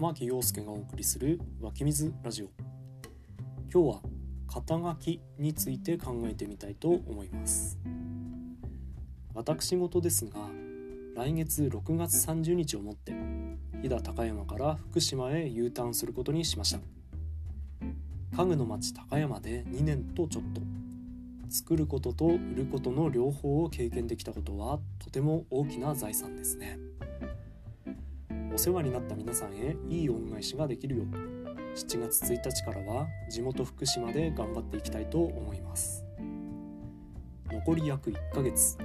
[0.00, 2.46] 玉木陽介がお送りする湧き水ラジオ。
[3.70, 4.00] 今日は
[4.48, 7.78] 肩書きについて考えてみたいと思います。
[9.34, 10.48] 私事ですが
[11.14, 13.12] 来月6月30日をもって
[13.82, 16.78] 飛騨高山から福島へ U ターンすることにしました。
[18.38, 20.62] 家具の町高山で2年とちょっと。
[21.50, 26.78] 作ることと売ることの両方を経験できたことはとても大きな財産ですね。
[28.60, 31.06] 世話になった皆さんへいい恩返しができるよう
[31.74, 36.04] 7月1日からは地元福島で頑張っていきたいと思います。
[37.50, 38.76] 残り約1ヶ月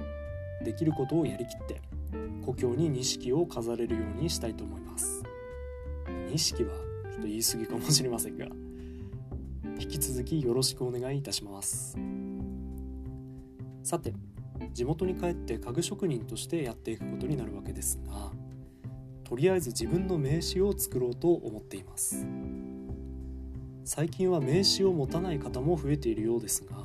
[0.64, 1.82] できることをやりきって
[2.46, 5.22] 故郷に錦を飾れるようにしたいと思います。
[6.30, 8.46] 錦はちょっと言い過ぎかもしれませんが
[9.78, 11.98] 引き続きよろしくお願いいたします。
[13.82, 14.14] さて
[14.72, 18.32] 地元に帰って家具職人としてやっていくことになるわけですが
[19.28, 22.24] とりあえず自分の名刺を作ろうと思っています。
[23.84, 26.76] 最近は名刺を持たない方も増えているようですが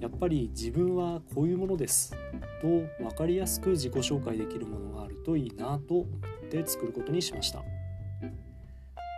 [0.00, 2.14] やっぱり自分はこういうものです
[2.62, 2.68] と
[3.02, 7.62] 分かりやすく自己紹介できるものがあるといいなと思って作ることにしました。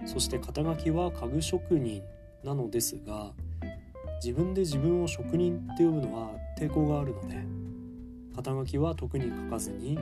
[0.07, 2.03] そして肩書きは家具職人
[2.45, 3.33] なのですが
[4.23, 7.37] 自分で自分を職人って呼ぶのは抵抗があるので
[8.35, 9.99] 肩書きは特に書かずに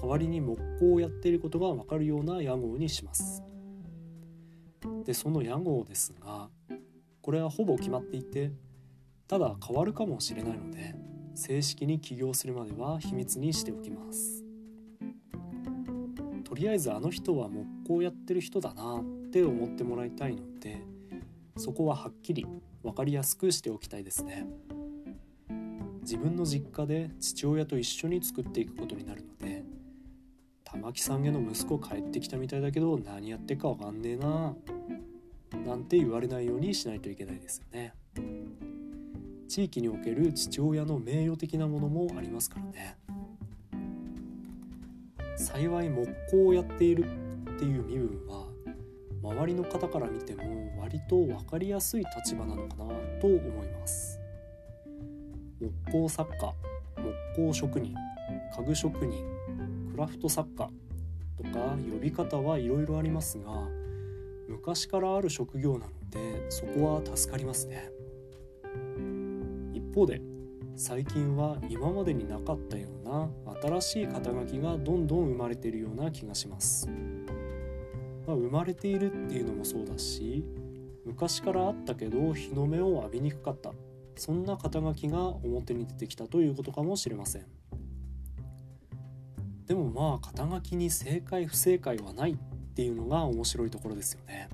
[0.00, 3.42] 代わりに木工をやっていることが分かるような屋号にします。
[5.04, 6.48] でその屋号ですが
[7.22, 8.52] これはほぼ決まっていて
[9.26, 10.94] ただ変わるかもしれないので
[11.34, 14.44] 正式に起業するまでは秘密にしておきます。
[16.44, 20.80] とりあえずあの人は木工やってる人だなって思ってもらいたいので
[21.56, 22.46] そこははっきり
[22.82, 24.46] 分かりやすくしておきたいですね。
[26.02, 29.64] 自分の実家で父親と一緒に作っていくことになるので
[30.86, 34.54] 玉木さんへの息子帰ってきたみたいだけど何やってっかわかんねえな。
[35.66, 37.92] なんて言われないようにしないといけないですよね。
[39.48, 42.96] 地域における父親の名誉的なものもありますからね。
[45.36, 48.46] 幸い木工をやっているっていう身分は
[49.24, 52.84] 周りの方から見ても割と分かりやすい立場なのかな
[53.20, 54.20] と思います。
[55.60, 56.54] 木工作家
[57.34, 57.92] 木工職人
[58.56, 59.24] 家具職人
[59.90, 60.68] クラフト作家
[61.36, 63.68] とか呼び方はいろいろありますが
[64.48, 67.90] 昔からある職業なのでそこは助かりますね。
[69.72, 70.20] 一方で
[70.76, 73.30] 最近は今までになかったような
[73.62, 76.88] 新しい肩書きがどんどん生まれているような気がします。
[78.26, 80.44] まあ、生まれているっていうのもそうだし
[81.04, 83.72] 昔からあったけど日の目を浴びにくかった。
[84.16, 87.46] そんな肩書きが表に出てきたということかもしれません。
[89.66, 92.36] でもまあ肩書きに正解不正解はないっ
[92.74, 94.48] ていうのが面白いところですよね。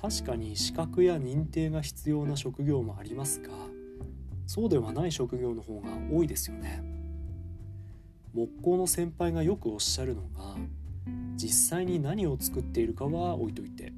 [0.00, 3.48] 確かに資格や認定が必要な職業もありますが
[4.46, 6.82] そうではない職業の方が多いですよね。
[8.34, 10.56] 木工の先輩がよくおっしゃるのが
[11.36, 13.92] 実際に何を作っているかは置いといて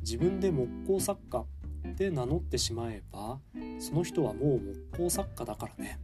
[0.00, 1.44] 自分で木工作家
[1.88, 3.38] って名乗ってしまえば
[3.78, 4.60] その人はもう
[4.92, 6.00] 木工作家だからね。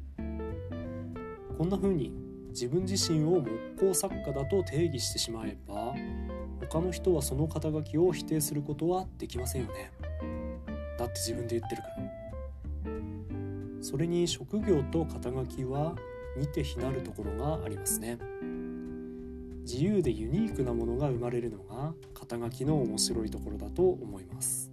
[1.58, 5.94] こんな風に自分自身を木工作家だと定義してしまえば
[6.68, 9.90] 他の人はその肩書きを否定することはできませんよね。
[10.98, 11.94] だって自分で言ってるから。
[13.80, 15.96] それに職業と肩書きは
[16.36, 18.18] 似て非なるところがありますね。
[19.62, 24.70] 自由でユニークなものが生まれるのが肩書きの面白いところだと思います。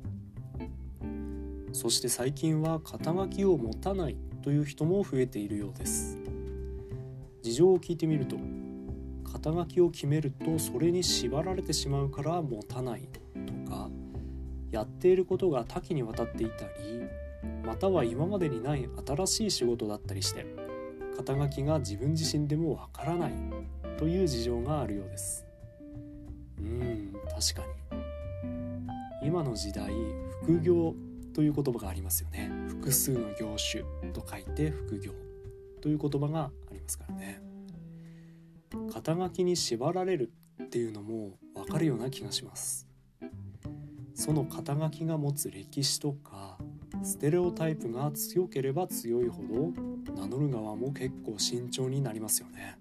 [1.72, 6.18] そして最近は肩書きを持たないという人も増えているようです。
[7.42, 8.38] 事情を聞いてみると
[9.32, 13.08] 肩書きを決めるとそれに縛られてしまうから持たない
[13.46, 13.90] とか
[14.72, 17.04] やっていることが多岐にわたっていたり
[17.66, 20.46] または今までにない新しい仕事だったりして
[21.18, 23.34] 肩書きが自分自身でもわからない
[23.98, 25.46] という事情があるようです。
[26.60, 27.68] うん確か
[29.22, 29.28] に。
[29.28, 29.92] 今の時代
[30.44, 30.94] 副業
[31.34, 32.52] という言葉がありますよね。
[32.68, 35.12] 複数の業種と書いて副業
[35.82, 36.52] という言葉が
[36.88, 37.42] ますからね
[38.92, 40.32] 肩書きに縛られる
[40.64, 42.88] っていうのもわかるような気がします
[44.16, 46.58] その肩書きが持つ歴史とか
[47.04, 52.80] ステレオタイプが強ければ強いほど名乗る側も結構慎重になりますよね。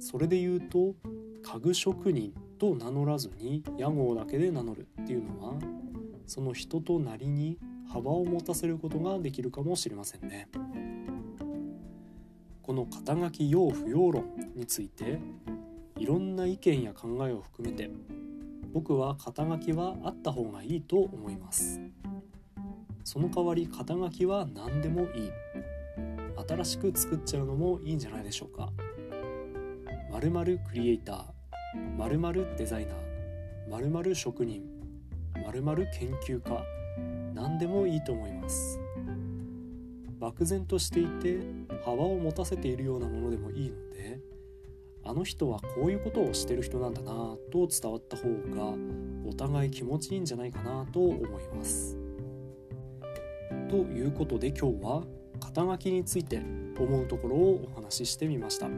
[0.00, 0.94] それで言うと
[1.42, 5.54] 家具職人と名乗らずに屋号だけで名乗るっていうのは
[6.26, 7.58] その人となりに
[7.92, 10.48] 幅を持たせることができるかもしれませんね。
[12.66, 14.24] この肩書き要不要論
[14.56, 15.20] について
[15.96, 17.88] いろんな意見や考えを含めて
[18.72, 21.80] 僕は肩書きはあった方がいいと思います。
[23.04, 25.30] その代わり肩書きは何でもいい。
[26.48, 28.72] 新しく作っちゃうのもいいんじゃないでしょうか。
[30.10, 32.96] 〇〇クリエイター〇〇デザイナー
[33.70, 34.64] 〇〇職人
[35.46, 36.64] 〇〇研究家
[37.32, 38.80] 何でもいいと思います。
[40.18, 41.55] 漠然としていて
[41.86, 44.20] 幅を持たせているようなものでもいいので
[45.04, 48.74] あの人はこういうことをしてる人なんだなと伝わった方が
[49.24, 51.96] お互い気持ちいいんじゃないかなと思います。
[53.68, 55.06] ということで今日は
[55.38, 56.42] 肩書きについて
[56.78, 58.68] 思うところをお話ししてみました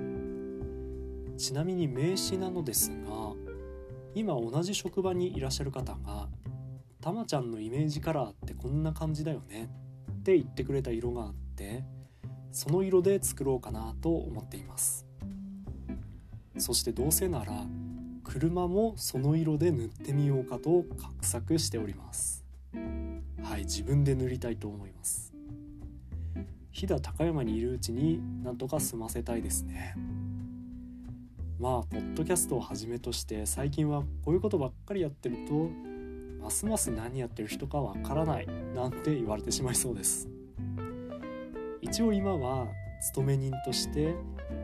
[1.36, 3.34] ちなみに名詞なのですが
[4.14, 6.28] 今同じ職場にいらっしゃる方が
[7.00, 9.70] 「たまちゃんのイメージカラーってこんな感じだよね」
[10.10, 11.84] って言ってくれた色があって
[12.58, 15.06] その色で作ろうかなと思っています。
[16.56, 17.52] そしてどうせなら
[18.24, 22.44] 車もその色で塗ってみようかと画策しております。
[23.44, 25.32] はい自分で塗りたいと思います。
[26.72, 29.94] 飛騨高山にいるうちになんとか済ませたいですね。
[31.60, 35.70] まあポッドキャストをはじめとして最近はこういうことばっかりやってると
[36.42, 40.28] ますます何やってる人かわからないなんて言われてしまいそうです。
[41.80, 42.66] 一応今は
[43.00, 44.14] 勤め人として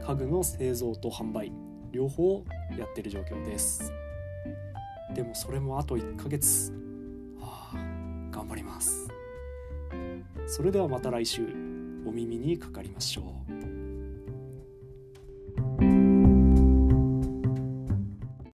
[0.07, 1.53] 家具の製造と販売
[1.93, 2.45] 両方
[2.77, 3.93] やってる状況です。
[5.15, 6.73] でもそれもあと1ヶ月。
[7.39, 9.09] はあ頑張ります。
[10.47, 11.43] それではまた来週
[12.07, 13.74] お耳にかかりましょう。